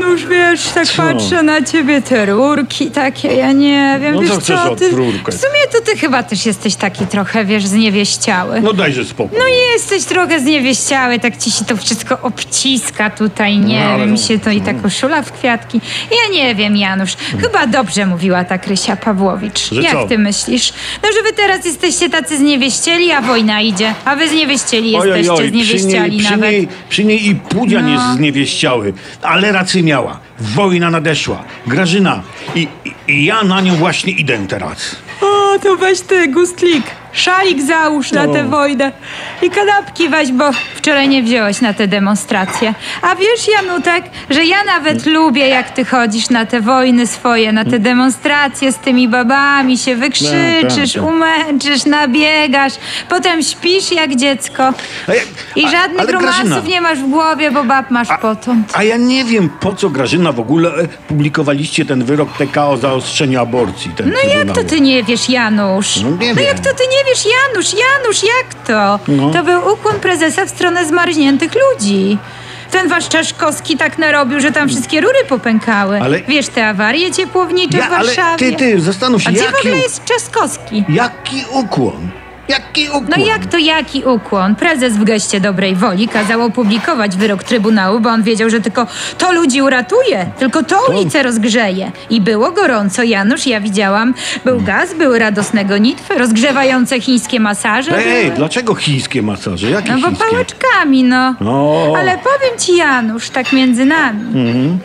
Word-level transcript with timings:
Janusz, 0.00 0.26
wiesz, 0.26 0.68
tak 0.74 0.86
Co? 0.86 1.02
patrzę 1.02 1.42
na 1.42 1.62
ciebie, 1.62 2.02
te 2.02 2.26
rurki 2.26 2.90
takie, 2.90 3.28
ja 3.28 3.52
nie 3.52 3.98
wiem, 4.02 4.14
No 4.14 4.20
wiesz 4.20 4.30
co 4.38 4.70
od 4.70 4.78
ty, 4.78 4.88
rurkę? 4.90 5.32
w 5.32 5.34
sumie 5.34 5.60
to 5.72 5.80
ty 5.80 5.96
chyba 5.98 6.22
też 6.22 6.46
jesteś 6.46 6.74
taki 6.74 7.06
trochę, 7.06 7.44
wiesz, 7.44 7.66
zniewieściały. 7.66 8.60
No 8.60 8.72
dajże 8.72 9.04
spokój. 9.04 9.38
No 9.38 9.44
jesteś 9.72 10.04
trochę 10.04 10.40
zniewieściały, 10.40 11.18
tak 11.18 11.36
ci 11.36 11.50
się 11.50 11.64
to 11.64 11.76
wszystko 11.76 12.18
obciska 12.22 13.10
tutaj, 13.10 13.58
nie 13.58 13.84
No, 13.84 13.98
wiem, 13.98 14.10
no, 14.10 14.16
się 14.16 14.38
to 14.38 14.50
i 14.50 14.60
ta 14.60 14.74
koszula 14.74 15.22
w 15.22 15.32
kwiatki. 15.32 15.80
Ja 16.10 16.32
nie 16.34 16.54
wiem, 16.54 16.76
Janusz, 16.76 17.12
chyba 17.40 17.66
dobrze 17.66 18.06
mówiła 18.06 18.44
ta 18.44 18.58
Krysia 18.58 18.96
Pawłowicz. 18.96 19.70
Że 19.72 19.82
Jak 19.82 19.92
co? 19.92 20.08
ty 20.08 20.18
myślisz? 20.18 20.72
No, 21.02 21.08
że 21.12 21.22
wy 21.22 21.32
teraz 21.36 21.64
jesteście 21.66 22.10
tacy 22.10 22.38
zniewieścieli, 22.38 23.12
a 23.12 23.22
wojna 23.22 23.60
idzie, 23.60 23.94
a 24.04 24.16
wy 24.16 24.28
zniewieścieli 24.28 24.96
Oj, 24.96 25.12
oj, 25.12 25.18
jesteście, 25.18 25.32
oj, 25.32 25.38
przy 25.48 25.52
niej, 25.56 25.64
zniewieściali 25.64 26.18
przy, 26.18 26.30
nawet. 26.30 26.50
niej, 26.50 26.68
przy 26.88 27.04
niej 27.04 27.28
i 27.28 27.34
pudia 27.34 27.80
nie 27.80 27.94
No. 27.94 28.14
zniewieściały, 28.16 28.92
ale 29.22 29.52
rację 29.52 29.82
miała. 29.84 30.20
Wojna 30.40 30.90
nadeszła. 30.90 31.44
Grażyna. 31.66 32.22
I, 32.54 32.68
i, 33.08 33.24
ja 33.24 33.42
na 33.42 33.60
nią 33.60 33.76
właśnie 33.76 34.12
idę 34.12 34.46
teraz. 34.48 34.96
O, 35.20 35.58
to 35.62 35.76
weź 35.76 36.00
ty, 36.00 36.28
gustlik. 36.28 36.84
Szalik 37.14 37.62
załóż 37.62 38.12
na 38.12 38.28
tę 38.28 38.44
O. 38.46 38.48
wojnę. 38.48 38.92
I 39.42 39.50
kanapki 39.50 40.08
weź, 40.08 40.32
bo 40.32 40.50
wczoraj 40.76 41.08
nie 41.08 41.22
wziąłeś 41.22 41.60
na 41.60 41.74
te 41.74 41.88
demonstracje. 41.88 42.74
A 43.02 43.14
wiesz, 43.14 43.48
Janutek, 43.62 44.04
że 44.30 44.44
ja 44.44 44.64
nawet 44.64 45.06
lubię, 45.06 45.48
jak 45.48 45.70
ty 45.70 45.84
chodzisz 45.84 46.30
na 46.30 46.46
te 46.46 46.60
wojny 46.60 47.06
swoje, 47.06 47.52
na 47.52 47.64
te 47.64 47.78
demonstracje 47.78 48.72
z 48.72 48.76
tymi 48.76 49.08
babami, 49.08 49.78
się 49.78 49.96
wykrzyczysz, 49.96 50.92
Tak, 50.92 51.02
umęczysz, 51.02 51.84
nabiegasz, 51.86 52.72
potem 53.08 53.42
śpisz 53.42 53.92
jak 53.92 54.16
dziecko. 54.16 54.72
I 55.56 55.68
żadnych 55.70 56.08
romansów 56.08 56.64
nie 56.68 56.80
masz 56.80 56.98
w 56.98 57.08
głowie, 57.10 57.50
bo 57.50 57.64
bab 57.64 57.90
masz 57.90 58.08
potąd. 58.20 58.72
A 58.74 58.82
ja 58.82 58.96
nie 58.96 59.24
wiem, 59.24 59.50
po 59.60 59.74
co 59.74 59.90
Grażyna 59.90 60.32
w 60.32 60.40
ogóle 60.40 60.68
e, 60.68 60.88
publikowaliście 61.08 61.84
ten 61.84 62.04
wyrok 62.04 62.28
TK 62.38 62.56
o 62.68 62.76
zaostrzeniu 62.76 63.40
aborcji. 63.40 63.90
No 64.04 64.30
jak 64.34 64.56
to 64.56 64.64
ty 64.64 64.80
nie 64.80 65.02
wiesz, 65.02 65.28
Janusz? 65.28 65.96
No 66.02 66.10
nie 66.10 66.34
no 66.34 66.40
jak 66.42 66.60
to 66.60 66.70
ty 66.74 66.82
nie 66.90 67.03
wiesz, 67.08 67.24
Janusz? 67.26 67.66
Janusz, 67.74 68.22
jak 68.22 68.54
to? 68.66 68.98
No. 69.12 69.30
To 69.30 69.42
był 69.42 69.72
ukłon 69.72 70.00
prezesa 70.00 70.46
w 70.46 70.50
stronę 70.50 70.86
zmarzniętych 70.86 71.52
ludzi. 71.54 72.18
Ten 72.70 72.88
wasz 72.88 73.08
Czaszkowski 73.08 73.76
tak 73.76 73.98
narobił, 73.98 74.40
że 74.40 74.52
tam 74.52 74.68
wszystkie 74.68 75.00
rury 75.00 75.18
popękały. 75.28 76.00
Ale- 76.02 76.20
Wiesz, 76.22 76.48
te 76.48 76.66
awarie 76.68 77.10
ciepłownicze 77.12 77.78
Ja, 77.78 77.88
w 77.88 77.92
ale 77.92 78.06
Warszawie. 78.06 78.38
ty, 78.38 78.56
ty, 78.56 78.80
zastanów 78.80 79.22
się, 79.22 79.28
A 79.28 79.32
gdzie 79.32 79.40
w 79.40 79.44
jaki, 79.44 79.58
ogóle 79.68 79.76
jest 79.82 80.04
Trzaskowski? 80.04 80.84
jaki 80.88 81.44
ukłon? 81.52 82.08
Jaki 82.48 82.88
ukłon? 82.88 83.06
No 83.18 83.26
jak 83.26 83.46
to 83.46 83.58
jaki 83.58 84.04
ukłon? 84.04 84.54
Prezes 84.54 84.96
w 84.96 85.04
geście 85.04 85.40
dobrej 85.40 85.74
woli 85.76 86.08
kazał 86.08 86.42
opublikować 86.42 87.16
wyrok 87.16 87.42
Trybunału, 87.44 88.00
bo 88.00 88.10
on 88.10 88.22
wiedział, 88.22 88.50
że 88.50 88.60
tylko 88.60 88.86
to 89.18 89.32
ludzi 89.32 89.62
uratuje, 89.62 90.26
tylko 90.38 90.62
to 90.62 90.76
ulicę 90.90 91.22
rozgrzeje. 91.22 91.92
I 92.10 92.20
było 92.20 92.50
gorąco, 92.52 93.02
Janusz, 93.02 93.46
ja 93.46 93.60
widziałam. 93.60 94.14
Był 94.44 94.60
gaz, 94.60 94.94
były 94.94 95.18
radosne 95.18 95.64
gonitwy, 95.64 96.14
rozgrzewające 96.18 97.00
chińskie 97.00 97.40
masaże. 97.40 97.98
Ej, 98.06 98.30
dlaczego 98.30 98.74
chińskie 98.74 99.22
masaże? 99.22 99.70
Jakie 99.70 99.92
No 99.92 99.98
bo 99.98 100.06
chińskie? 100.08 100.24
pałeczkami, 100.30 101.04
no. 101.04 101.34
O. 101.46 101.94
Ale 101.98 102.18
powiem 102.18 102.58
ci, 102.58 102.76
Janusz, 102.76 103.30
tak 103.30 103.52
między 103.52 103.84
nami, 103.84 104.78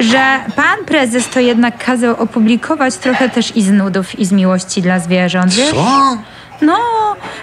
że 0.00 0.38
pan 0.56 0.84
prezes 0.86 1.28
to 1.28 1.40
jednak 1.40 1.84
kazał 1.84 2.22
opublikować 2.22 2.96
trochę 2.96 3.28
też 3.28 3.56
i 3.56 3.62
z 3.62 3.70
nudów, 3.70 4.18
i 4.18 4.24
z 4.24 4.32
miłości 4.32 4.82
dla 4.82 4.98
zwierząt, 4.98 5.54
wiesz? 5.54 5.70
Co? 5.70 6.18
No, 6.64 6.78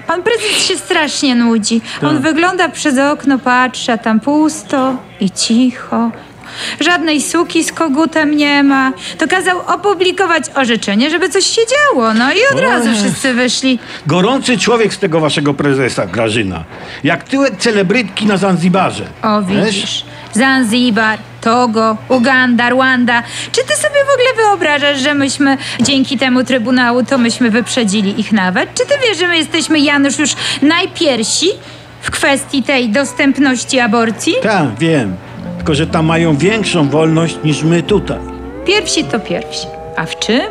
pan 0.08 0.24
prezes 0.24 0.68
się 0.68 0.78
strasznie 0.78 1.36
nudzi. 1.36 1.82
On 2.04 2.20
wygląda 2.22 2.70
przez 2.70 2.98
okno, 2.98 3.40
patrzy, 3.40 3.92
a 3.92 3.98
tam 3.98 4.20
pusto 4.20 4.98
i 5.20 5.32
cicho. 5.32 6.12
Żadnej 6.80 7.22
suki 7.22 7.64
z 7.64 7.72
kogutem 7.72 8.38
nie 8.38 8.64
ma. 8.64 8.94
To 9.18 9.28
kazał 9.28 9.60
opublikować 9.68 10.44
orzeczenie, 10.56 11.10
żeby 11.10 11.30
coś 11.30 11.46
się 11.46 11.62
działo. 11.68 12.14
No 12.14 12.34
i 12.34 12.38
od 12.54 12.60
razu 12.60 12.90
wszyscy 12.96 13.34
wyszli. 13.34 13.80
Gorący 14.08 14.58
człowiek 14.58 14.94
z 14.94 15.00
tego 15.00 15.20
waszego 15.20 15.54
prezesa, 15.54 16.06
Grażyna. 16.06 16.64
Jak 17.04 17.24
tyłek 17.24 17.58
celebrytki 17.58 18.26
na 18.26 18.38
Zanzibarze. 18.38 19.06
O, 19.24 19.42
Wiesz? 19.42 19.66
widzisz. 19.76 20.06
Zanzibar, 20.34 21.20
Togo, 21.42 21.98
Uganda, 22.10 22.70
Rwanda. 22.70 23.24
Czy 23.52 23.62
ty 23.64 23.76
sobie 23.76 24.00
w 24.06 24.14
ogóle 24.14 24.46
wyobrażasz, 24.48 25.00
że 25.00 25.14
myśmy 25.14 25.58
dzięki 25.82 26.18
temu 26.18 26.44
Trybunału, 26.44 27.04
to 27.04 27.18
myśmy 27.18 27.50
wyprzedzili 27.52 28.20
ich 28.20 28.32
nawet? 28.32 28.74
Czy 28.74 28.86
ty 28.86 28.94
wiesz, 29.08 29.18
że 29.18 29.28
my 29.28 29.38
jesteśmy, 29.38 29.80
Janusz, 29.80 30.20
już 30.20 30.32
najpiersi 30.62 31.48
w 32.02 32.12
kwestii 32.12 32.64
tej 32.64 32.90
dostępności 32.90 33.80
aborcji? 33.80 34.34
Tak, 34.44 34.66
wiem. 34.80 35.16
Tylko, 35.58 35.76
że 35.76 35.88
tam 35.88 36.06
mają 36.06 36.38
większą 36.38 36.90
wolność 36.90 37.38
niż 37.44 37.64
my 37.64 37.84
tutaj. 37.84 38.20
Pierwsi 38.66 39.04
to 39.04 39.20
pierwsi. 39.20 39.68
A 39.98 40.06
w 40.06 40.20
czym? 40.20 40.42